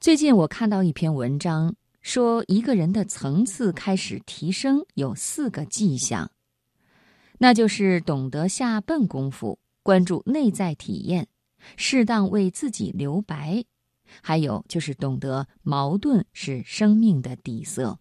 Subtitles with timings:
[0.00, 6.30] 最近我看到一篇文章，说一个人的层次开始提升有四个迹象，
[7.36, 11.28] 那就是懂得下笨功夫，关注内在体验，
[11.76, 13.62] 适当为自己留白，
[14.22, 17.98] 还有就是懂得矛盾是生命的底色。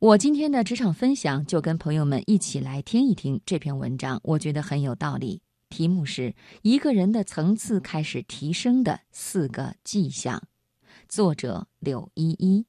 [0.00, 5.40] 我今天的职场分享就跟朋友们一起来听一听这篇文章，我觉得很有道理。
[5.70, 10.42] 题目是一个人的层次开始提升的四个迹象。
[11.08, 12.64] 作者柳依依。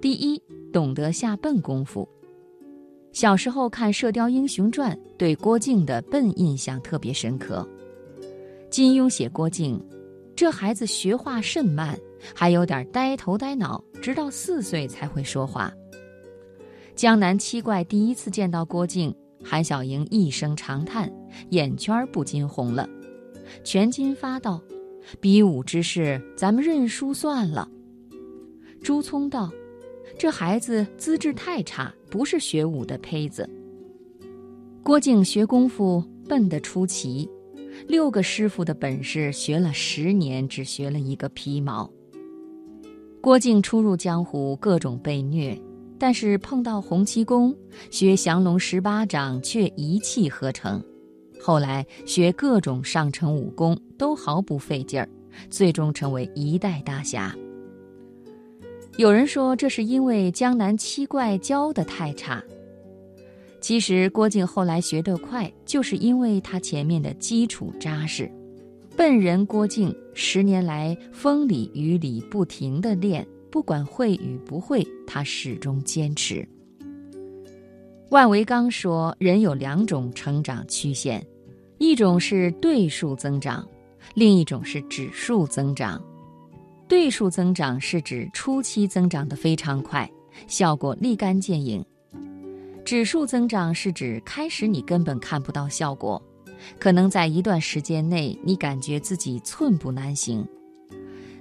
[0.00, 0.40] 第一，
[0.72, 2.08] 懂得下笨功夫。
[3.12, 7.66] 小时候看《射雕英雄传》，对郭靖的笨印象特别深刻。
[8.70, 9.82] 金庸写郭靖，
[10.36, 11.98] 这孩子学话甚慢。
[12.34, 15.72] 还有点呆头呆脑，直到四岁才会说话。
[16.96, 21.12] 江南七怪第一次见到郭靖，韩小莹一声长叹，
[21.50, 22.88] 眼圈不禁红了。
[23.62, 24.60] 全金发道
[25.20, 27.68] ：“比武之事，咱们认输算了。”
[28.82, 29.52] 朱聪道
[30.18, 33.48] ：“这孩子资质太差，不是学武的胚子。”
[34.82, 37.28] 郭靖学功夫笨得出奇，
[37.86, 41.90] 六个师傅的本事学了十年，只学了一个皮毛。
[43.20, 45.60] 郭靖初入江湖，各种被虐，
[45.98, 47.54] 但是碰到洪七公，
[47.90, 50.82] 学降龙十八掌却一气呵成。
[51.40, 55.08] 后来学各种上乘武功都毫不费劲儿，
[55.50, 57.34] 最终成为一代大侠。
[58.96, 62.42] 有人说这是因为江南七怪教的太差，
[63.66, 68.30] 其实郭靖后来学得快，就是因为他前面的基础扎实。
[68.96, 76.48] 笨人郭靖十年来风里雨里不停地练，不管会与不会，他始终坚持。
[78.10, 81.20] 万维刚说，人有两种成长曲线，
[81.78, 83.66] 一种是对数增长，
[84.14, 86.00] 另一种是指数增长。
[86.86, 90.08] 对数增长是指初期增长的非常快，
[90.46, 91.82] 效果立竿见影；
[92.86, 96.22] 指数增长是指开始你根本看不到效果。
[96.78, 100.46] 可能在一段时间内，你感觉自己寸步难行，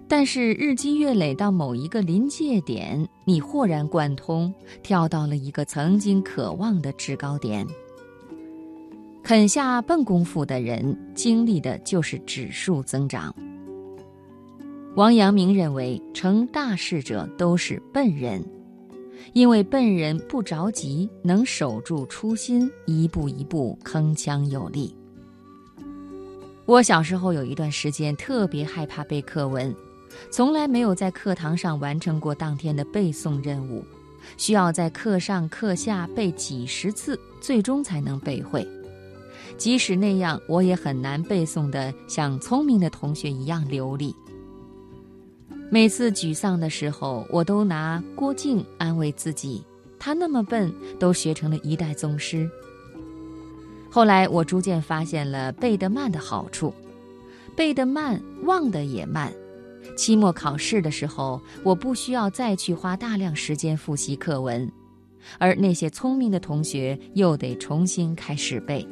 [0.08, 4.52] 但是日积月累到某一个临界点，你豁然贯通，
[4.82, 7.66] 跳到了一个曾经渴望的制高点。
[9.22, 13.34] 肯下笨功夫的人，经历的就是指数增长。
[14.96, 18.44] 王阳明认为，成大事者都是笨人，
[19.34, 24.96] 因为笨人不着急，能守住初心，一步一步铿锵有力。
[26.66, 29.76] 我小时候有一段时间特别害怕背课文，
[30.32, 33.84] 从来没有在课堂上完成过当天的背诵任务，
[34.38, 38.68] 需要在课上课下背几十次，最终才能背会。
[39.58, 44.16] 即使那样，我也很难背诵的像聪明的同学一样流利。
[45.70, 49.64] 每次沮丧的时候，我都拿郭靖安慰自己，
[50.00, 52.50] 他那么笨，都学成了一代宗师。
[53.90, 56.74] 后来我逐渐发现了背得慢的好处，
[57.56, 59.34] 背得慢，忘得也慢。
[59.98, 64.72] 期末考试的时候，我不需要再去花大量时间复习课文，
[65.40, 68.88] 而那些聪明的同学又得重新开始背。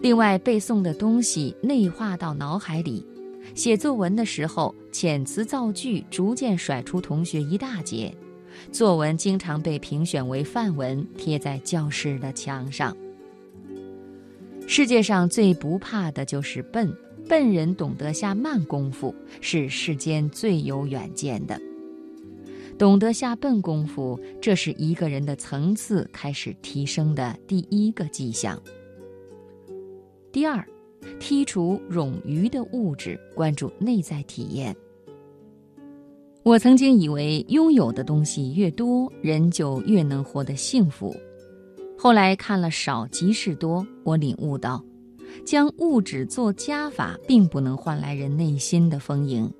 [0.00, 3.06] 另外，背诵的东西内化到脑海里，
[3.54, 8.14] 写作文的时候，遣词造句逐渐甩出同学一大截，
[8.72, 12.96] 作文经常被评选为范文，贴在教室的墙上。
[14.66, 16.90] 世界上最不怕的就是笨，
[17.28, 21.60] 笨人懂得下慢功夫，是世间最有远见的。
[22.76, 28.60] 懂得下笨功夫，这是一个人的层次开始提升的第一个迹象。
[30.32, 30.66] 第二，
[31.18, 34.74] 剔除冗余的物质，关注内在体验。
[36.42, 41.14] 我曾经以为拥有的东西越多，人就越能活得幸福。
[41.96, 44.84] 后来看了《少即是多》，我领悟到，
[45.46, 49.50] 将物质做加法，并不能换来人内心的丰盈。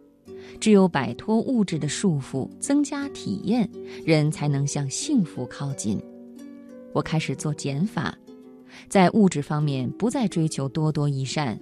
[0.61, 3.69] 只有摆脱物质的束缚，增加体验，
[4.05, 5.99] 人才能向幸福靠近。
[6.93, 8.14] 我开始做减法，
[8.88, 11.61] 在物质方面不再追求多多益善，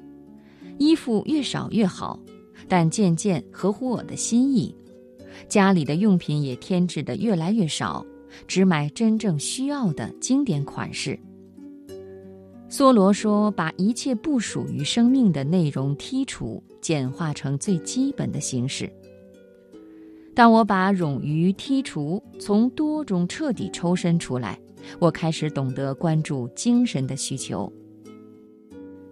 [0.79, 2.19] 衣服越少越好，
[2.69, 4.75] 但件件合乎我的心意。
[5.49, 8.05] 家里的用品也添置的越来越少。
[8.49, 11.19] 只买真正需要的经典款式。
[12.71, 18.91] 梭罗说：“把一切不属于生命的内容剔除，简化成最基本的形式。”
[20.35, 24.59] 当我把冗余剔除，从多中彻底抽身出来，
[24.99, 27.73] 我开始懂得关注精神的需求。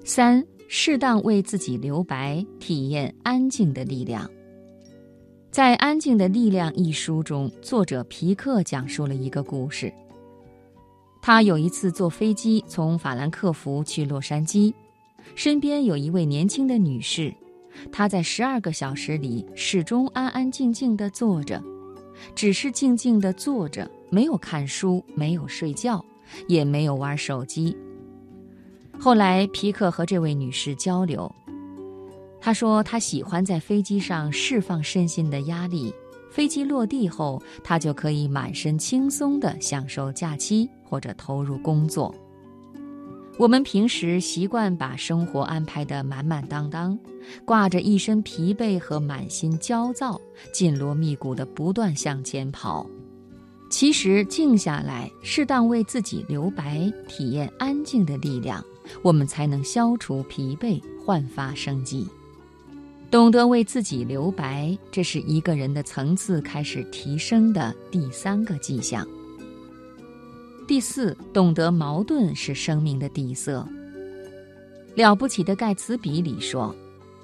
[0.04, 4.28] 三，适当为自己留白，体验安静的力量。
[5.50, 9.92] 在《安静的力量》一书中，作者皮克讲述了一个故事。
[11.20, 14.72] 他有一次坐飞机从法兰克福去洛杉矶，
[15.34, 17.34] 身边有一位年轻的女士。
[17.92, 21.62] 她在十二个小时里始终安安静静地坐着，
[22.34, 26.04] 只是静静地坐着，没有看书，没有睡觉，
[26.48, 27.76] 也没有玩手机。
[28.98, 31.32] 后来皮克和这位女士交流，
[32.40, 35.94] 他说他喜欢在飞机上释放身心的压力，
[36.30, 42.14] 飞机落地后，他就可以满身轻松地享受假期或者投入工作。
[43.38, 46.98] 我们平时习惯把生活安排得满满当当，
[47.46, 50.20] 挂着一身疲惫和满心焦躁，
[50.52, 52.86] 紧锣密鼓地不断向前跑。
[53.70, 58.62] 其实静下来，适当为自己留白，体验安静的力量，
[59.00, 62.06] 我们才能消除疲惫，焕发生机。
[63.12, 69.06] 懂得为自己留白，这是一个人的层次开始提升的第三个迹象。
[70.66, 73.66] 第四，懂得矛盾是生命的底色。
[74.96, 76.74] 了不起的盖茨比里说：“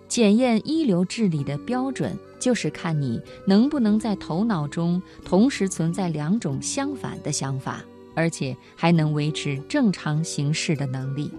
[0.09, 7.85] 检验一流智力的标准，就是看你能不能在头脑中同时存在两种相反的想法，
[8.15, 11.31] 而且还能维持正常行事的能力。”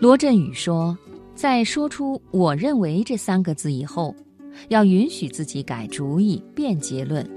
[0.00, 0.96] 罗振宇说
[1.34, 4.14] ：“在说出‘我认为’这三个字以后，
[4.68, 7.28] 要允许自己改主意、变结论。”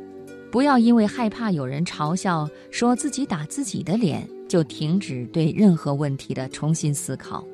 [0.50, 7.46] 不要因为害怕有人嘲笑，说自己打自己的脸，就停止对任何问题的重新思考。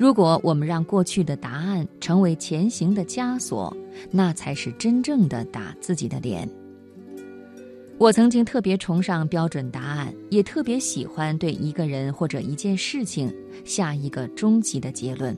[0.00, 3.76] 如果我们让过去的答案成为前行的枷锁，
[4.10, 6.48] 那才是真正的打自己的脸。
[7.98, 13.30] 我曾经特别崇尚标准答案，也特别喜欢对一个人或者一件事情
[13.62, 15.36] 下一个终极的结论。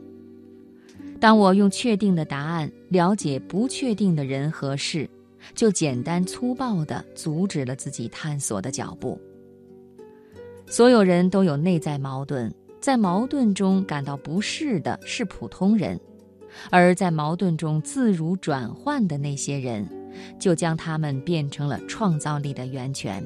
[1.18, 5.10] 当我用确定的答案了解不确定的人和事。
[5.56, 9.20] 就简单粗暴地阻止了自己探索的脚步。
[10.68, 16.00] 所有人都有内在矛盾，在矛盾中感到不适的是普通人，
[16.68, 19.88] 而在矛盾中自如转换的那些人，
[20.36, 23.24] 就将他们变成了创造力的源泉。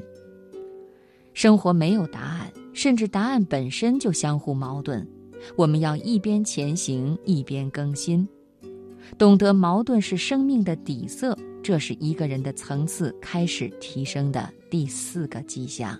[1.32, 5.08] 生活没有答案，甚至答案本身就相互矛盾。
[5.56, 8.28] 我们要一边前行，一边更新，
[9.16, 11.36] 懂得矛盾是生命的底色。
[11.62, 15.98] 这是一个人的层次开始提升的第四个迹象。